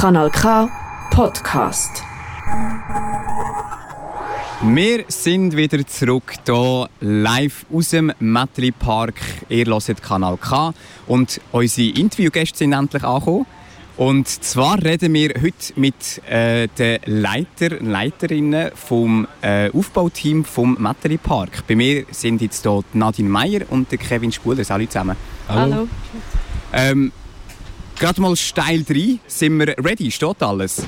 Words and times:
Kanal 0.00 0.30
K 0.30 0.66
Podcast. 1.10 2.02
Wir 4.62 5.04
sind 5.08 5.54
wieder 5.54 5.86
zurück 5.86 6.36
hier 6.46 6.88
live 7.00 7.66
aus 7.70 7.90
dem 7.90 8.10
Metli 8.18 8.72
Park. 8.72 9.20
Ihr 9.50 9.66
hört 9.66 10.02
Kanal 10.02 10.38
K 10.38 10.72
und 11.06 11.38
unsere 11.52 11.90
Interviewgäste 11.90 12.56
sind 12.56 12.72
endlich 12.72 13.04
angekommen. 13.04 13.44
Und 13.98 14.26
zwar 14.26 14.82
reden 14.82 15.12
wir 15.12 15.34
heute 15.34 15.78
mit 15.78 16.26
äh, 16.26 16.68
den 16.68 17.00
Leiter, 17.04 17.78
Leiterinnen 17.80 18.70
vom 18.74 19.28
äh, 19.42 19.70
Aufbauteam 19.70 20.46
vom 20.46 20.78
Metli 20.80 21.18
Park. 21.18 21.64
Bei 21.68 21.76
mir 21.76 22.06
sind 22.10 22.40
jetzt 22.40 22.62
hier 22.62 22.82
Nadine 22.94 23.28
Meyer 23.28 23.60
und 23.68 23.92
der 23.92 23.98
Kevin 23.98 24.32
Spuler. 24.32 24.64
Salut 24.64 24.90
zusammen. 24.90 25.16
Hallo. 25.46 25.88
Ähm, 26.72 27.12
Gerade 28.00 28.18
mal 28.22 28.34
steil 28.34 28.82
rein. 28.88 29.20
Sind 29.26 29.58
wir 29.58 29.76
ready? 29.76 30.10
Steht 30.10 30.42
alles? 30.42 30.84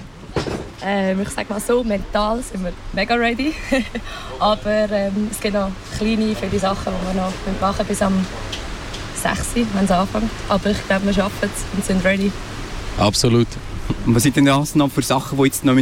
Ähm, 0.83 1.21
ich 1.21 1.29
sage 1.29 1.53
mal 1.53 1.61
so, 1.61 1.85
mental 1.85 2.43
sind 2.43 2.65
wir 2.65 2.73
mega 2.95 3.15
ready. 3.15 3.53
Aber 4.39 4.91
ähm, 4.91 5.29
es 5.31 5.39
gibt 5.39 5.53
noch 5.53 5.71
kleine, 5.99 6.35
viele 6.35 6.59
Sachen, 6.59 6.91
die 6.91 7.15
wir 7.15 7.23
noch 7.23 7.33
machen 7.61 7.87
müssen 7.87 7.89
bis 7.89 8.01
am 8.01 8.27
6 9.23 9.39
Uhr, 9.57 9.67
wenn 9.75 9.85
es 9.85 9.91
anfängt. 9.91 10.31
Aber 10.49 10.71
ich 10.71 10.87
glaube, 10.87 11.05
wir 11.05 11.13
schaffen 11.13 11.51
es 11.55 11.77
und 11.77 11.85
sind 11.85 12.03
ready. 12.03 12.33
Absolut. 12.97 13.49
Und 14.07 14.15
was 14.15 14.23
sind 14.23 14.37
denn 14.37 14.47
das 14.47 14.75
noch 14.75 14.91
für 14.91 15.03
Sachen, 15.03 15.37
die 15.37 15.45
jetzt 15.45 15.67
noch 15.67 15.77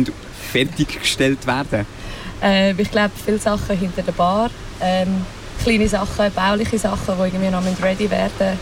fertiggestellt 0.51 1.47
werden 1.47 1.87
äh, 2.43 2.73
Ich 2.73 2.91
glaube, 2.91 3.13
viele 3.25 3.39
Sachen 3.39 3.79
hinter 3.79 4.03
der 4.03 4.13
Bar. 4.13 4.51
Ähm, 4.81 5.25
kleine 5.63 5.89
Sachen, 5.89 6.33
bauliche 6.35 6.77
Sachen, 6.77 7.15
die 7.17 7.23
irgendwie 7.23 7.51
noch 7.51 7.63
ready 7.85 8.11
werden 8.11 8.59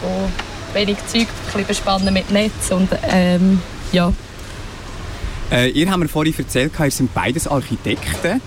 müssen 0.00 0.45
wenig 0.76 0.98
Zeug, 1.06 1.22
ein 1.22 1.26
bisschen 1.46 1.66
bespannen 1.66 2.14
mit 2.14 2.30
Netz 2.30 2.70
und 2.70 2.88
ähm, 3.10 3.60
ja. 3.92 4.12
Äh, 5.50 5.70
ihr 5.70 5.90
habt 5.90 5.98
mir 5.98 6.08
vorhin 6.08 6.34
erzählt, 6.36 6.72
ihr 6.78 6.90
seid 6.90 7.14
beides 7.14 7.48
Architekten. 7.48 8.40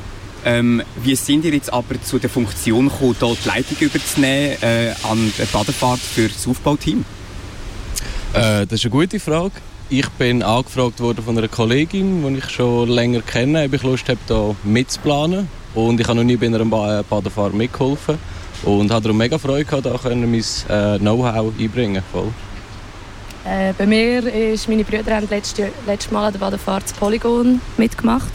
Ähm, 0.46 0.82
wie 1.04 1.16
sind 1.16 1.44
ihr 1.44 1.54
jetzt 1.54 1.74
aber 1.74 2.02
zu 2.02 2.18
der 2.18 2.30
Funktion 2.30 2.88
gekommen, 2.88 3.16
hier 3.20 3.36
die 3.44 3.48
Leitung 3.48 3.78
überzunehmen 3.80 4.58
äh, 4.62 4.94
an 5.04 5.34
der 5.38 5.46
Badefahrt 5.46 6.00
für 6.00 6.30
das 6.30 6.48
Aufbauteam? 6.48 7.04
Äh, 8.34 8.66
das 8.66 8.80
ist 8.80 8.86
eine 8.86 8.92
gute 8.92 9.20
Frage. 9.20 9.52
Ich 9.90 10.08
bin 10.10 10.44
angefragt 10.44 11.00
worden 11.00 11.24
von 11.24 11.38
einer 11.38 11.48
Kollegin, 11.48 12.24
die 12.24 12.40
ich 12.40 12.50
schon 12.52 12.90
länger 12.90 13.22
kenne, 13.22 13.66
ob 13.66 13.74
ich 13.74 13.84
Lust 13.84 14.08
habe, 14.08 14.20
hier 14.28 14.56
mitzuplanen. 14.64 15.48
Und 15.74 16.00
ich 16.00 16.08
habe 16.08 16.18
noch 16.18 16.24
nie 16.24 16.38
bei 16.38 16.46
einer 16.46 17.04
Badefahrt 17.04 17.54
mitgeholfen. 17.54 18.18
Und 18.64 18.92
habe 18.92 19.02
darum 19.02 19.18
mega 19.18 19.38
Freude 19.38 19.66
gehabt, 19.66 19.86
da 19.86 19.98
mein 20.04 20.34
äh, 20.34 21.00
Know-how 21.00 21.54
einbringen 21.58 22.04
voll. 22.12 22.32
Äh, 23.46 23.74
bei 23.78 23.86
mir 23.86 24.26
ist 24.34 24.68
meine 24.68 24.84
Brüder 24.84 25.16
haben 25.16 25.28
letztes, 25.30 25.70
letztes 25.88 26.12
Mal 26.12 26.26
an 26.26 26.34
der 26.34 26.40
Badefahrt 26.40 26.84
das 26.84 26.94
Polygon 26.94 27.62
mitgemacht 27.78 28.32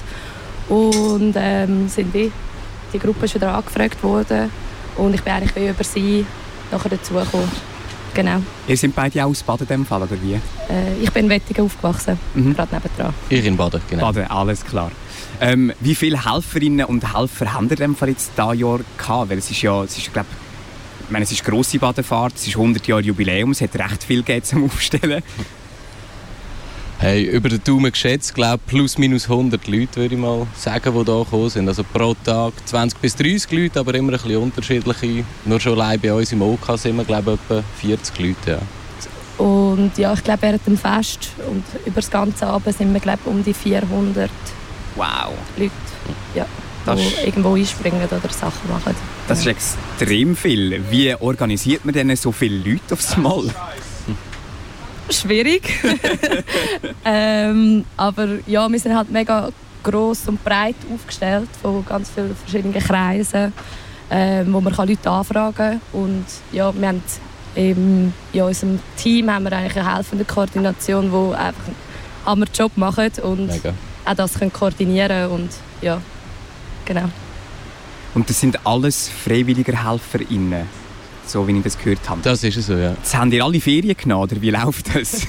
und 0.69 1.35
ähm, 1.37 1.89
sind 1.89 2.15
die, 2.15 2.33
die 2.93 2.99
Gruppe 2.99 3.27
ist 3.27 3.35
wieder 3.35 3.55
angefragt 3.55 4.03
worden 4.03 4.51
und 4.97 5.15
ich 5.15 5.23
bin 5.23 5.35
eigentlich 5.35 5.71
über 5.71 5.85
sie 5.85 6.25
nachher 6.71 6.89
dazugekommen. 6.89 7.74
Genau. 8.15 8.43
Ihr 8.69 8.77
seid 8.77 8.95
beide 8.95 9.25
auch 9.25 9.31
aus 9.31 9.43
Baden 9.43 9.63
in 9.63 9.69
dem 9.69 9.87
Fall, 9.87 10.03
oder 10.03 10.17
wie? 10.23 10.35
Äh, 10.35 11.03
ich 11.03 11.11
bin 11.11 11.25
in 11.25 11.31
Wettigen 11.31 11.65
aufgewachsen, 11.65 12.19
mhm. 12.35 12.55
gerade 12.55 12.75
nebendran. 12.75 13.15
Ich 13.29 13.45
in 13.45 13.57
Baden, 13.57 13.81
genau. 13.91 14.03
Baden, 14.05 14.27
alles 14.31 14.65
klar. 14.65 14.91
Ähm, 15.41 15.73
wie 15.81 15.95
viele 15.95 16.25
Helferinnen 16.25 16.87
und 16.87 17.13
Helfer 17.17 17.53
haben 17.53 17.69
ihr 17.69 17.77
denn 17.77 17.97
jetzt 18.07 18.33
dieses 18.37 18.59
Jahr 18.59 18.81
gehabt? 18.99 19.31
Weil 19.31 19.39
es 19.39 19.51
ist 19.51 19.63
ja, 19.63 19.83
es 19.83 19.99
ist, 19.99 20.13
glaub, 20.13 20.27
ich 21.01 21.11
meine, 21.11 21.25
es 21.25 21.33
ist 21.33 21.45
eine 21.45 21.51
grosse 21.51 21.79
Badefahrt, 21.79 22.35
es 22.37 22.47
ist 22.47 22.57
100 22.57 22.87
Jahre 22.87 23.03
Jubiläum, 23.03 23.51
es 23.51 23.61
hat 23.61 23.75
recht 23.77 24.05
viel 24.05 24.23
Geld 24.23 24.47
zum 24.47 24.65
Aufstellen. 24.65 25.23
Hey, 27.05 27.25
über 27.25 27.51
den 27.51 27.63
Daumen 27.63 27.93
geschätzt, 27.93 28.35
glaube 28.35 28.63
plus 28.67 28.97
minus 28.97 29.29
100 29.29 29.69
Leute, 29.69 29.97
würde 29.97 30.15
ich 30.15 30.19
mal 30.19 30.47
sagen, 30.57 30.91
die 30.91 31.05
hier 31.05 31.05
gekommen 31.05 31.51
sind. 31.51 31.69
Also 31.69 31.85
pro 31.85 32.15
Tag 32.25 32.55
20 32.65 32.99
bis 32.99 33.15
30 33.15 33.53
Leute, 33.53 33.81
aber 33.81 33.95
immer 33.95 34.15
ein 34.15 34.19
bisschen 34.19 34.39
unterschiedliche. 34.39 35.23
Nur 35.45 35.61
schon 35.61 35.75
allein 35.75 36.01
bei 36.01 36.15
uns 36.15 36.33
im 36.33 36.41
OK 36.41 36.79
sind 36.79 36.97
wir, 36.97 37.05
glaube 37.05 37.35
ich, 37.35 37.57
etwa 37.57 37.63
40 37.83 38.19
Leute. 38.21 38.51
Ja. 38.53 39.45
Und 39.45 39.99
ja, 39.99 40.15
ich 40.15 40.25
glaube, 40.25 40.41
während 40.41 40.67
dem 40.67 40.79
Fest 40.79 41.29
und 41.47 41.63
über 41.85 41.97
das 41.97 42.11
ganze 42.11 42.47
Abend 42.47 42.75
sind 42.75 42.91
wir, 42.91 43.01
glaube 43.01 43.19
ich, 43.23 43.31
um 43.31 43.45
die 43.45 43.53
400 43.53 44.31
Wow. 44.97 45.35
Leute, 45.59 45.73
ja, 46.35 46.47
die 46.87 47.27
irgendwo 47.27 47.55
einspringen 47.55 48.01
oder 48.03 48.19
Sachen 48.31 48.71
machen. 48.71 48.95
Das 49.29 49.41
ist 49.41 49.47
extrem 49.47 50.35
viel. 50.35 50.83
Wie 50.89 51.15
organisiert 51.17 51.85
man 51.85 51.93
denn 51.93 52.17
so 52.17 52.33
viele 52.33 52.57
Leute 52.57 52.95
aufs 52.95 53.15
Mal? 53.19 53.51
Schwierig. 55.11 55.71
ähm, 57.05 57.85
aber 57.97 58.29
ja, 58.47 58.71
wir 58.71 58.79
sind 58.79 58.97
halt 58.97 59.11
mega 59.11 59.51
gross 59.83 60.27
und 60.29 60.43
breit 60.43 60.77
aufgestellt 60.93 61.49
von 61.61 61.85
ganz 61.85 62.11
vielen 62.11 62.35
verschiedenen 62.35 62.83
Kreisen, 62.83 63.53
ähm, 64.11 64.53
wo 64.53 64.61
man 64.61 64.75
Leute 64.75 65.11
anfragen 65.11 65.55
kann. 65.55 65.81
Und 65.93 66.25
ja, 66.53 66.75
wir 66.75 66.89
haben 66.89 67.03
in 67.55 68.13
ja, 68.33 68.45
unserem 68.47 68.81
Team 68.97 69.31
haben 69.31 69.45
wir 69.45 69.53
eigentlich 69.53 69.77
eine 69.77 69.95
helfende 69.95 70.25
Koordination, 70.25 71.11
die 71.11 71.37
einfach 71.37 71.63
einen 72.25 72.47
Job 72.53 72.73
macht 72.77 73.19
und 73.21 73.47
Mega 73.47 73.75
auch 74.05 74.15
das 74.15 74.35
können 74.35 74.53
koordinieren 74.53 75.31
und 75.31 75.51
ja, 75.81 76.01
genau. 76.85 77.09
Und 78.15 78.31
das 78.31 78.41
sind 78.41 78.65
alles 78.67 79.09
freiwillige 79.09 79.85
HelferInnen, 79.85 80.67
so 81.27 81.47
wie 81.47 81.57
ich 81.57 81.63
das 81.63 81.79
gehört 81.79 82.09
habe. 82.09 82.21
Das 82.23 82.43
ist 82.45 82.57
es 82.57 82.67
so, 82.67 82.75
ja. 82.75 82.91
Jetzt 82.91 83.17
haben 83.17 83.33
ihr 83.33 83.45
alle 83.45 83.61
Ferien 83.61 83.97
genommen, 83.97 84.25
oder 84.25 84.41
wie 84.41 84.51
läuft 84.51 84.95
das? 84.95 85.27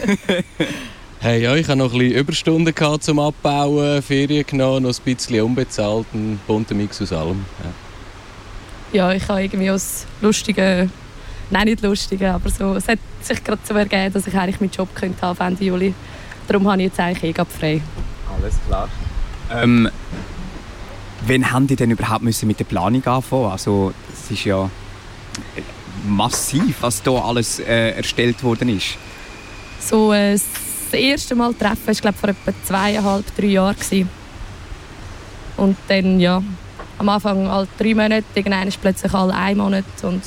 hey, 1.19 1.43
ja, 1.43 1.55
ich 1.55 1.67
hatte 1.67 1.77
noch 1.77 1.93
ein 1.93 1.99
bisschen 1.99 2.17
Überstunden 2.17 2.73
gehabt 2.73 3.03
zum 3.03 3.19
Abbauen, 3.19 4.01
Ferien 4.01 4.45
genommen, 4.45 4.83
noch 4.83 4.97
ein 4.97 5.03
bisschen 5.15 5.41
unbezahlt, 5.41 6.07
ein 6.13 6.39
bunter 6.47 6.75
Mix 6.75 7.01
aus 7.01 7.11
allem. 7.11 7.45
Ja, 8.93 9.09
ja 9.09 9.13
ich 9.13 9.27
habe 9.27 9.43
irgendwie 9.43 9.69
aus 9.71 10.05
lustigen, 10.21 10.91
nein 11.49 11.65
nicht 11.65 11.81
lustigen, 11.81 12.29
aber 12.29 12.49
so, 12.49 12.75
es 12.75 12.87
hat 12.87 12.99
sich 13.21 13.43
gerade 13.43 13.61
so 13.63 13.73
ergeben, 13.73 14.13
dass 14.13 14.27
ich 14.27 14.35
eigentlich 14.35 14.59
meinen 14.59 14.71
Job 14.71 14.89
könnte 14.95 15.21
haben 15.21 15.39
Ende 15.39 15.63
Juli. 15.63 15.93
Darum 16.47 16.67
habe 16.69 16.81
ich 16.81 16.89
jetzt 16.89 16.99
eigentlich 16.99 17.37
eh 17.37 17.45
frei. 17.45 17.81
Alles 18.39 18.55
klar. 18.67 18.87
Ähm, 19.51 19.89
wann 21.25 21.51
haben 21.51 21.67
die 21.67 21.75
denn 21.75 21.91
überhaupt 21.91 22.23
müssen 22.23 22.47
mit 22.47 22.59
der 22.59 22.65
Planung 22.65 23.05
anfangen? 23.05 23.51
Also 23.51 23.93
es 24.13 24.31
ist 24.31 24.45
ja 24.45 24.69
massiv, 26.07 26.77
was 26.81 27.01
hier 27.03 27.23
alles 27.23 27.59
äh, 27.59 27.91
erstellt 27.91 28.43
worden 28.43 28.69
ist. 28.69 28.97
So 29.79 30.13
äh, 30.13 30.33
das 30.33 30.99
erste 30.99 31.35
Mal 31.35 31.53
treffen 31.53 31.87
war 31.87 31.93
glaube 31.93 32.17
vor 32.17 32.29
etwa 32.29 32.53
zweieinhalb, 32.63 33.35
drei 33.35 33.47
Jahren 33.47 33.75
gewesen. 33.75 34.09
und 35.57 35.77
dann 35.87 36.19
ja 36.19 36.41
am 36.97 37.09
Anfang 37.09 37.47
alle 37.47 37.67
drei 37.77 37.93
Monate, 37.93 38.23
irgendwann 38.33 38.67
ist 38.67 38.81
plötzlich 38.81 39.13
alle 39.13 39.33
ein 39.33 39.57
Monat 39.57 39.83
und 40.03 40.21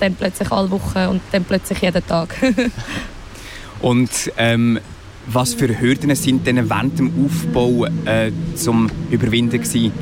dann 0.00 0.14
plötzlich 0.14 0.50
alle 0.50 0.70
Wochen 0.70 1.06
und 1.08 1.20
dann 1.32 1.44
plötzlich 1.44 1.80
jeden 1.80 2.06
Tag. 2.06 2.34
und 3.80 4.10
ähm, 4.36 4.78
was 5.26 5.54
für 5.54 5.78
Hürden 5.80 6.14
sind 6.14 6.46
denn 6.46 6.68
während 6.70 6.98
dem 6.98 7.26
Aufbau 7.26 7.86
äh, 8.06 8.32
zum 8.54 8.90
Überwinden 9.10 9.60
gewesen? 9.60 9.92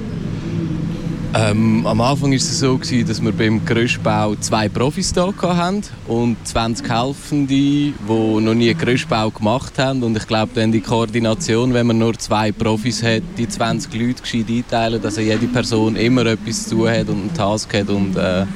Ähm, 1.38 1.86
am 1.86 2.00
Anfang 2.00 2.30
war 2.30 2.36
es 2.36 2.58
so, 2.58 2.78
gewesen, 2.78 3.06
dass 3.06 3.22
wir 3.22 3.30
beim 3.30 3.62
Gerüstbau 3.62 4.36
zwei 4.36 4.70
Profis 4.70 5.12
da 5.12 5.30
hatten 5.38 5.82
und 6.08 6.38
20 6.44 6.88
Helfende, 6.88 7.46
die 7.46 7.94
noch 8.08 8.54
nie 8.54 8.72
Gerüstbau 8.72 9.30
gemacht 9.30 9.78
haben. 9.78 10.02
Und 10.02 10.16
ich 10.16 10.26
glaube, 10.26 10.52
dann 10.54 10.72
die 10.72 10.80
Koordination, 10.80 11.74
wenn 11.74 11.88
man 11.88 11.98
nur 11.98 12.18
zwei 12.18 12.52
Profis 12.52 13.02
hat, 13.02 13.22
die 13.36 13.46
20 13.46 13.92
Leute 13.92 14.22
gescheit 14.22 14.46
einteilen, 14.48 15.02
dass 15.02 15.18
jede 15.18 15.46
Person 15.48 15.96
immer 15.96 16.24
etwas 16.24 16.68
zu 16.68 16.76
tun 16.76 16.88
hat 16.88 17.08
und 17.10 17.20
einen 17.20 17.34
Task 17.34 17.74
hat. 17.74 17.90
Und, 17.90 18.16
äh, 18.16 18.46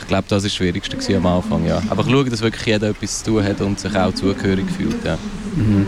ich 0.00 0.08
glaube, 0.08 0.24
das 0.26 0.42
war 0.42 0.48
das 0.48 0.54
Schwierigste 0.54 1.16
am 1.18 1.26
Anfang. 1.26 1.66
Ja. 1.66 1.76
Einfach 1.76 2.08
schauen, 2.08 2.30
dass 2.30 2.40
wirklich 2.40 2.64
jeder 2.64 2.88
etwas 2.88 3.22
zu 3.22 3.32
tun 3.32 3.44
hat 3.44 3.60
und 3.60 3.78
sich 3.78 3.94
auch 3.94 4.14
zugehörig 4.14 4.70
fühlt. 4.74 5.04
Ja. 5.04 5.18
Mhm. 5.56 5.86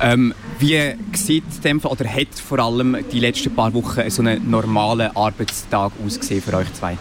Ähm, 0.00 0.34
wie 0.58 0.94
sieht 1.14 1.64
dem, 1.64 1.80
oder 1.84 2.04
hat 2.08 2.34
vor 2.34 2.58
allem 2.58 2.96
die 3.12 3.20
letzten 3.20 3.54
paar 3.54 3.72
Wochen 3.74 4.08
so 4.10 4.22
einen 4.22 4.50
normalen 4.50 5.14
Arbeitstag 5.16 5.92
ausgesehen 6.04 6.42
für 6.42 6.56
euch 6.56 6.72
zwei? 6.74 6.96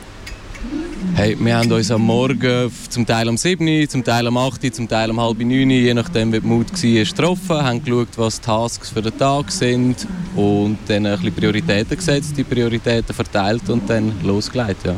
Hey, 1.16 1.36
wir 1.40 1.58
haben 1.58 1.72
uns 1.72 1.90
am 1.90 2.02
Morgen 2.02 2.72
zum 2.90 3.06
Teil 3.06 3.30
um 3.30 3.38
7 3.38 3.90
zum 3.90 4.04
Teil 4.04 4.28
um 4.28 4.38
8 4.38 4.74
zum 4.74 4.88
Teil 4.88 5.10
um 5.10 5.20
halb 5.20 5.40
9 5.40 5.70
je 5.70 5.94
nachdem 5.94 6.34
wie 6.34 6.40
die 6.40 6.48
Mut 6.48 6.72
war, 6.72 7.04
getroffen, 7.04 7.64
haben 7.64 7.84
geschaut, 7.84 8.10
was 8.18 8.40
die 8.40 8.46
Tasks 8.46 8.90
für 8.90 9.02
den 9.02 9.18
Tag 9.18 9.52
sind 9.52 10.08
und 10.36 10.78
dann 10.88 11.06
ein 11.06 11.18
bisschen 11.18 11.36
Prioritäten 11.36 11.98
gesetzt, 11.98 12.38
die 12.38 12.44
Prioritäten 12.44 13.14
verteilt 13.16 13.70
und 13.70 13.90
dann 13.90 14.14
losgelegt. 14.24 14.86
Ja. 14.86 14.96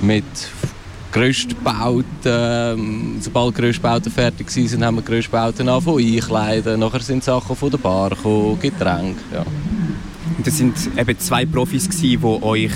Mit 0.00 0.24
Gerüstbauten, 1.14 2.06
ähm, 2.24 3.16
sobald 3.20 3.54
Gerüstbauten 3.54 4.10
fertig 4.10 4.48
waren, 4.48 4.84
haben 4.84 4.96
wir 4.96 5.02
Gerüstbauten 5.02 5.68
angefangen 5.68 6.12
einkleiden. 6.12 6.80
Nachher 6.80 6.98
sind 6.98 7.22
Sachen 7.22 7.54
von 7.54 7.70
der 7.70 7.78
Bar 7.78 8.10
gekommen, 8.10 8.58
Getränke. 8.58 9.20
Ja. 9.32 9.46
Das 10.44 10.58
sind 10.58 10.74
eben 10.98 11.18
zwei 11.20 11.46
Profis, 11.46 11.88
die 11.88 12.18
euch 12.20 12.72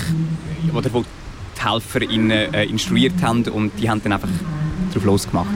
oder 0.73 0.93
wo 0.93 1.03
die 1.03 1.69
Helfer 1.69 2.01
in, 2.01 2.31
äh, 2.31 2.63
instruiert 2.63 3.21
haben 3.21 3.43
und 3.43 3.73
die 3.77 3.89
haben 3.89 4.01
dann 4.01 4.13
einfach 4.13 4.29
drauf 4.93 5.03
losgemacht. 5.03 5.49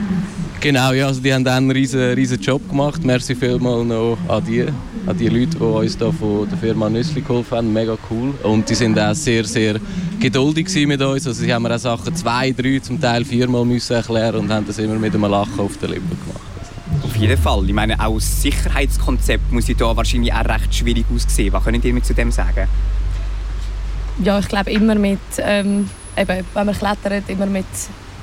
Genau, 0.64 0.92
ja, 0.92 1.08
also 1.08 1.20
die 1.20 1.30
haben 1.30 1.46
einen 1.46 1.70
riesen, 1.70 2.00
riesen 2.14 2.40
Job 2.40 2.66
gemacht. 2.70 3.04
Merci 3.04 3.34
vielmals 3.34 3.86
noch 3.86 4.16
an 4.28 4.42
die, 4.46 4.62
an 5.06 5.18
die 5.18 5.28
Leute, 5.28 5.58
die 5.58 5.62
uns 5.62 5.98
da 5.98 6.10
von 6.10 6.48
der 6.48 6.56
Firma 6.56 6.88
Nüssli 6.88 7.20
geholfen 7.20 7.58
haben. 7.58 7.70
Mega 7.70 7.98
cool. 8.10 8.32
Und 8.42 8.66
die 8.70 8.74
sind 8.74 8.98
auch 8.98 9.14
sehr, 9.14 9.44
sehr 9.44 9.78
geduldig 10.18 10.74
mit 10.86 11.02
uns. 11.02 11.26
Also 11.26 11.42
sie 11.42 11.52
haben 11.52 11.64
mir 11.64 11.74
auch 11.74 11.78
Sachen 11.78 12.16
zwei, 12.16 12.50
drei, 12.52 12.78
zum 12.78 12.98
Teil 12.98 13.26
viermal 13.26 13.66
müssen 13.66 13.92
erklären 13.92 14.36
und 14.36 14.50
haben 14.50 14.66
das 14.66 14.78
immer 14.78 14.94
mit 14.94 15.14
einem 15.14 15.30
Lachen 15.30 15.60
auf 15.60 15.76
der 15.76 15.90
Lippe 15.90 16.08
gemacht. 16.08 16.40
Auf 17.02 17.14
jeden 17.14 17.36
Fall. 17.36 17.62
Ich 17.66 17.74
meine, 17.74 18.00
auch 18.00 18.14
das 18.14 18.40
Sicherheitskonzept 18.40 19.52
muss 19.52 19.66
da 19.66 19.94
wahrscheinlich 19.94 20.32
auch 20.32 20.46
recht 20.46 20.74
schwierig 20.74 21.04
aussehen. 21.14 21.52
Was 21.52 21.62
könnt 21.62 21.84
ihr 21.84 21.92
mir 21.92 22.02
zu 22.02 22.14
dem 22.14 22.32
sagen? 22.32 22.68
Ja, 24.24 24.38
ich 24.38 24.48
glaube 24.48 24.70
immer 24.70 24.94
mit, 24.94 25.18
ähm, 25.40 25.90
eben, 26.16 26.46
wenn 26.54 26.66
man 26.66 26.74
klettert, 26.74 27.28
immer 27.28 27.44
mit 27.44 27.66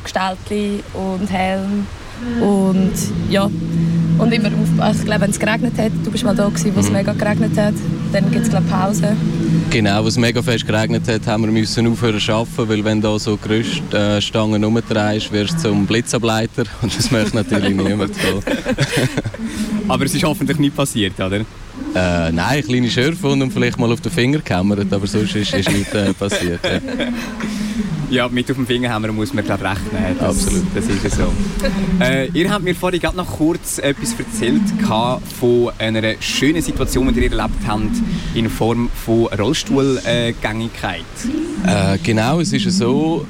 Gestaltli 0.03 0.83
und 0.95 1.29
Helm 1.29 1.85
und 2.41 2.93
ja, 3.29 3.49
und 4.17 4.31
immer 4.31 4.49
auf, 4.49 4.79
also 4.79 4.99
ich 4.99 5.05
glaube, 5.05 5.21
wenn 5.21 5.31
es 5.31 5.39
geregnet 5.39 5.73
hat, 5.77 5.91
du 6.03 6.11
bist 6.11 6.23
mal 6.23 6.35
da 6.35 6.47
gewesen, 6.47 6.71
wo 6.75 6.79
es 6.79 6.87
mhm. 6.87 6.93
mega 6.93 7.13
geregnet 7.13 7.57
hat, 7.57 7.73
dann 8.11 8.29
gibt 8.31 8.43
es 8.43 8.49
glaube 8.49 8.65
Pause. 8.69 9.15
Genau, 9.69 10.03
als 10.03 10.09
es 10.09 10.17
mega 10.17 10.41
fest 10.41 10.67
geregnet 10.67 11.07
hat, 11.07 11.25
haben 11.27 11.43
wir 11.43 11.51
müssen 11.51 11.87
aufhören 11.87 12.19
zu 12.19 12.31
arbeiten, 12.33 12.69
weil 12.69 12.83
wenn 12.83 13.01
da 13.01 13.17
so 13.17 13.37
Gerüststangen 13.37 14.61
äh, 14.61 14.65
rumdrehst, 14.65 15.31
wirst 15.31 15.53
du 15.55 15.69
zum 15.69 15.87
Blitzableiter 15.87 16.63
und 16.81 16.95
das 16.95 17.09
möchte 17.09 17.35
natürlich 17.35 17.75
niemand 17.75 18.13
so. 18.21 18.43
Aber 19.87 20.05
es 20.05 20.13
ist 20.13 20.23
hoffentlich 20.23 20.59
nicht 20.59 20.75
passiert, 20.75 21.19
oder? 21.19 21.41
Äh, 21.95 22.31
nein, 22.31 22.63
kleine 22.63 22.89
Schürfe 22.89 23.27
und 23.27 23.51
vielleicht 23.51 23.79
mal 23.79 23.91
auf 23.91 24.01
den 24.01 24.11
Finger 24.11 24.37
gekämmert, 24.37 24.91
aber 24.91 25.07
sonst 25.07 25.35
ist, 25.35 25.53
ist 25.53 25.71
nichts 25.71 25.93
äh, 25.93 26.13
passiert. 26.13 26.59
Ja. 26.63 26.79
Ja, 28.11 28.27
mit 28.27 28.51
auf 28.51 28.57
dem 28.57 28.67
Finger 28.67 29.01
wir, 29.01 29.13
muss 29.13 29.33
man 29.33 29.45
glaube 29.45 29.63
rechnen. 29.63 30.17
Das, 30.19 30.45
Absolut. 30.45 30.65
Das 30.75 30.85
ist 30.85 31.15
so. 31.15 31.31
äh, 32.03 32.27
ihr 32.33 32.51
habt 32.51 32.61
mir 32.61 32.75
vorhin 32.75 32.99
gerade 32.99 33.15
noch 33.15 33.37
kurz 33.37 33.77
etwas 33.77 34.13
erzählt 34.19 34.61
von 35.39 35.71
einer 35.79 36.15
schönen 36.19 36.61
Situation, 36.61 37.13
die 37.13 37.21
ihr 37.21 37.31
erlebt 37.31 37.65
habt 37.65 37.95
in 38.35 38.49
Form 38.49 38.89
von 39.05 39.27
Rollstuhlgängigkeit. 39.27 41.05
Äh, 41.65 41.99
genau, 42.03 42.41
es 42.41 42.51
ist 42.51 42.69
so, 42.77 43.25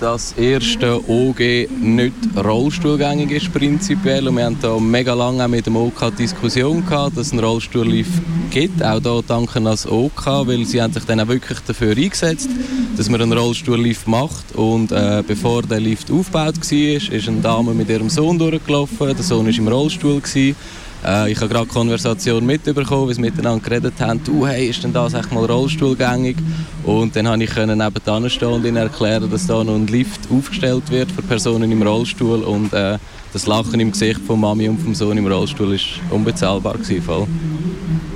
das 0.00 0.32
erste 0.32 0.98
OG 1.08 1.68
nicht 1.80 2.14
rollstuhlgängig 2.36 3.30
ist 3.32 3.52
prinzipiell. 3.52 4.26
Und 4.28 4.36
wir 4.36 4.46
haben 4.46 4.56
da 4.60 4.78
mega 4.78 5.12
lange 5.12 5.46
mit 5.46 5.66
dem 5.66 5.76
OK 5.76 6.16
Diskussion 6.16 6.84
gehabt, 6.84 7.16
dass 7.16 7.26
es 7.26 7.32
einen 7.32 7.44
Rollstuhllift 7.44 8.22
gibt, 8.50 8.82
auch 8.82 9.00
da 9.00 9.20
danken 9.20 9.66
als 9.66 9.86
OK, 9.86 10.26
weil 10.46 10.64
sie 10.64 10.80
haben 10.80 10.92
sich 10.92 11.04
dann 11.04 11.20
auch 11.20 11.28
wirklich 11.28 11.58
dafür 11.60 11.96
eingesetzt, 11.96 12.48
dass 12.96 13.10
man 13.10 13.20
einen 13.20 13.32
Rollstuhllift 13.34 14.08
macht. 14.08 14.54
Und 14.54 14.90
äh, 14.90 15.22
bevor 15.26 15.62
der 15.62 15.80
Lift 15.80 16.10
aufgebaut 16.10 16.56
war, 16.56 17.12
ist 17.16 17.28
eine 17.28 17.40
Dame 17.40 17.74
mit 17.74 17.90
ihrem 17.90 18.08
Sohn 18.08 18.38
durchgelaufen, 18.38 19.14
der 19.14 19.22
Sohn 19.22 19.46
war 19.46 19.54
im 19.54 19.68
Rollstuhl 19.68 20.20
gewesen, 20.20 20.56
äh, 21.04 21.32
ich 21.32 21.40
habe 21.40 21.48
gerade 21.48 21.66
Konversation 21.66 22.44
mitbekommen, 22.44 23.08
wie 23.08 23.14
sie 23.14 23.20
miteinander 23.20 23.62
geredet 23.62 23.94
haben. 24.00 24.22
Du, 24.24 24.46
hey, 24.46 24.68
ist 24.68 24.82
denn 24.82 24.92
das 24.92 25.14
echt 25.14 25.32
mal 25.32 25.44
rollstuhlgängig? 25.44 26.36
Und 26.84 27.16
dann 27.16 27.26
konnte 27.26 27.44
ich 27.44 27.56
nebenan 27.56 28.30
stehen 28.30 28.48
und 28.48 28.64
ihnen 28.64 28.76
erklären, 28.76 29.30
dass 29.30 29.46
da 29.46 29.62
noch 29.64 29.74
ein 29.74 29.86
Lift 29.86 30.20
aufgestellt 30.30 30.90
wird 30.90 31.10
für 31.10 31.22
Personen 31.22 31.70
im 31.70 31.82
Rollstuhl 31.82 32.42
und 32.42 32.72
äh, 32.72 32.98
das 33.32 33.46
Lachen 33.46 33.78
im 33.78 33.92
Gesicht 33.92 34.20
von 34.26 34.40
Mami 34.40 34.68
und 34.68 34.80
vom 34.80 34.94
Sohn 34.94 35.16
im 35.16 35.26
Rollstuhl 35.26 35.72
war 35.72 36.14
unbezahlbar 36.14 36.74
gewesen, 36.74 37.02
voll. 37.02 37.26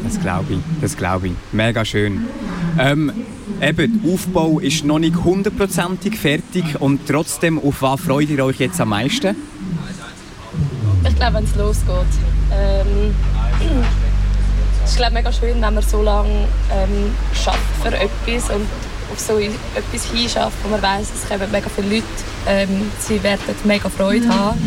Das 0.02 0.20
glaube 0.20 0.54
ich, 0.54 0.58
das 0.81 0.96
glaube 0.96 1.28
ich. 1.28 1.32
Mega 1.52 1.84
schön. 1.84 2.25
Ähm, 2.78 3.12
eben, 3.60 4.02
der 4.02 4.12
Aufbau 4.12 4.58
ist 4.58 4.84
noch 4.84 4.98
nicht 4.98 5.16
hundertprozentig 5.16 6.16
fertig 6.16 6.81
und 6.81 7.06
trotzdem, 7.06 7.58
auf 7.58 7.82
was 7.82 8.00
freut 8.00 8.28
ihr 8.28 8.44
euch 8.44 8.58
jetzt 8.58 8.81
am 8.81 8.90
meisten? 8.90 9.36
Ich 11.06 11.16
glaube, 11.16 11.34
wenn 11.34 11.44
es 11.44 11.54
losgeht. 11.54 12.44
Ähm, 12.52 13.14
es 14.85 14.91
ist 14.91 14.96
glaube 14.96 15.14
mega 15.14 15.32
schön, 15.32 15.61
wenn 15.61 15.75
man 15.75 15.82
so 15.82 16.02
lange 16.02 16.46
ähm, 16.70 17.14
schafft 17.32 17.58
für 17.82 17.88
etwas 17.88 18.50
und 18.55 18.67
auf 19.12 19.19
so 19.19 19.38
etwas 19.38 20.11
hinschafft, 20.12 20.56
wo 20.62 20.69
man 20.69 20.82
weiß, 20.82 21.06
es 21.14 21.29
kommen 21.29 21.50
mega 21.50 21.69
viele 21.75 21.96
Leute, 21.96 22.06
ähm, 22.46 22.91
sie 22.99 23.23
werden 23.23 23.41
mega 23.64 23.88
Freude 23.88 24.29
haben 24.29 24.58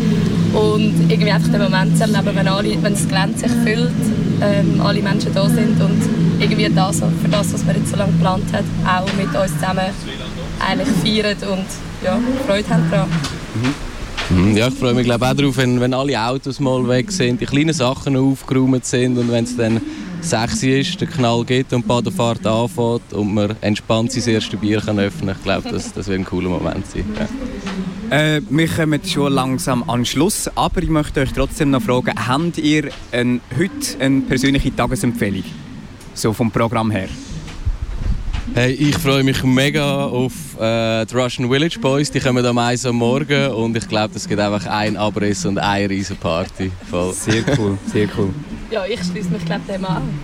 und 0.53 1.09
irgendwie 1.09 1.31
einfach 1.31 1.51
den 1.51 1.61
Moment 1.61 1.97
zu 1.97 2.03
erleben, 2.03 2.35
wenn, 2.35 2.47
alle, 2.47 2.83
wenn 2.83 2.93
das 2.93 3.07
Gelände 3.07 3.37
sich 3.37 3.51
füllt, 3.51 3.91
ähm, 4.41 4.81
alle 4.81 5.01
Menschen 5.01 5.33
da 5.33 5.47
sind 5.47 5.79
und 5.81 6.01
irgendwie 6.39 6.69
das, 6.69 6.99
für 6.99 7.29
das, 7.29 7.53
was 7.53 7.63
man 7.65 7.75
jetzt 7.75 7.89
so 7.89 7.97
lange 7.97 8.11
geplant 8.13 8.45
hat, 8.53 8.65
auch 8.85 9.13
mit 9.13 9.35
uns 9.35 9.53
zusammen 9.53 9.89
eigentlich 10.59 10.87
feiern 11.03 11.37
und 11.51 11.65
ja, 12.03 12.19
Freude 12.45 12.69
haben 12.69 12.89
daran. 12.91 13.09
Mhm. 13.55 13.86
Mhm, 14.29 14.57
ja, 14.57 14.67
ich 14.67 14.73
freue 14.73 14.93
mich 14.93 15.05
glaube 15.05 15.25
auch 15.25 15.33
darauf, 15.33 15.57
wenn, 15.57 15.79
wenn 15.79 15.93
alle 15.93 16.19
Autos 16.19 16.59
mal 16.59 16.87
weg 16.87 17.11
sind, 17.11 17.39
die 17.39 17.45
kleinen 17.45 17.73
Sachen 17.73 18.17
aufgeräumt 18.17 18.85
sind 18.85 19.17
und 19.17 19.31
wenn 19.31 19.45
es 19.45 19.55
dann 19.55 19.79
sexy 20.21 20.79
ist, 20.79 20.99
der 20.99 21.07
Knall 21.07 21.45
geht 21.45 21.71
und 21.71 21.83
die 21.83 21.87
Badefahrt 21.87 22.45
anfängt 22.45 23.13
und 23.13 23.33
man 23.33 23.55
entspannt 23.61 24.11
sein 24.11 24.33
erstes 24.33 24.59
Bier 24.59 24.81
kann 24.81 24.99
öffnen 24.99 25.35
Ich 25.37 25.43
glaube, 25.43 25.69
das, 25.69 25.93
das 25.93 26.07
wird 26.07 26.19
ein 26.19 26.25
cooler 26.25 26.49
Moment 26.49 26.85
sein. 26.87 27.05
Ja. 27.17 28.17
Äh, 28.17 28.41
wir 28.49 28.67
kommen 28.67 29.01
schon 29.05 29.31
langsam 29.31 29.89
an 29.89 30.05
Schluss, 30.05 30.49
aber 30.55 30.83
ich 30.83 30.89
möchte 30.89 31.21
euch 31.21 31.31
trotzdem 31.31 31.71
noch 31.71 31.81
fragen, 31.81 32.13
habt 32.27 32.57
ihr 32.57 32.89
ein, 33.11 33.39
heute 33.57 33.99
eine 33.99 34.21
persönliche 34.21 34.75
Tagesempfehlung? 34.75 35.43
So 36.13 36.33
vom 36.33 36.51
Programm 36.51 36.91
her? 36.91 37.09
Hey, 38.53 38.71
ich 38.71 38.97
freue 38.97 39.23
mich 39.23 39.43
mega 39.43 40.05
auf 40.05 40.33
äh, 40.59 41.05
die 41.05 41.15
Russian 41.15 41.49
Village 41.49 41.77
Boys. 41.79 42.09
Die 42.09 42.19
kommen 42.19 42.43
am 42.45 42.57
1 42.57 42.85
am 42.85 42.95
Morgen 42.95 43.51
und 43.51 43.77
ich 43.77 43.87
glaube, 43.87 44.15
es 44.15 44.27
gibt 44.27 44.39
einfach 44.39 44.65
ein 44.65 44.97
Abriss 44.97 45.45
und 45.45 45.59
eine 45.59 45.89
riesen 45.89 46.17
Party. 46.17 46.71
Voll. 46.89 47.13
Sehr 47.13 47.43
cool, 47.57 47.77
sehr 47.85 48.07
cool. 48.17 48.33
Ja, 48.71 48.85
ich 48.85 48.99
schließe 49.03 49.29
mich 49.29 49.45
glaube 49.45 49.61
dem 49.69 49.85
an. 49.85 50.19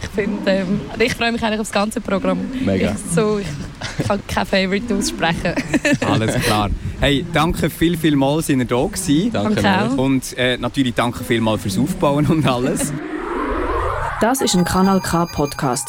Ich 0.00 0.08
finde, 0.08 0.50
ähm, 0.50 0.80
ich 0.98 1.14
freue 1.14 1.32
mich 1.32 1.42
eigentlich 1.42 1.60
auf 1.60 1.66
das 1.66 1.72
ganze 1.72 2.00
Programm. 2.00 2.38
Mega. 2.64 2.92
Ich, 2.92 3.14
so, 3.14 3.38
ich 3.38 4.06
kann 4.06 4.20
kein 4.28 4.46
Favorite 4.46 4.94
aussprechen. 4.94 5.54
Alles 6.06 6.34
klar. 6.42 6.70
Hey, 7.00 7.24
danke 7.32 7.70
viel, 7.70 7.96
viel 7.96 8.14
mal, 8.14 8.42
sind 8.42 8.60
ihr 8.60 8.66
da 8.66 8.84
gewesen. 8.84 9.32
Danke, 9.32 9.62
danke 9.62 10.00
Und 10.00 10.36
äh, 10.36 10.58
natürlich 10.58 10.94
danke 10.94 11.24
viel 11.24 11.40
mal 11.40 11.58
fürs 11.58 11.78
Aufbauen 11.78 12.26
und 12.26 12.46
alles. 12.46 12.92
Das 14.20 14.40
ist 14.40 14.54
ein 14.54 14.64
Kanal 14.64 15.00
K 15.00 15.26
Podcast 15.26 15.88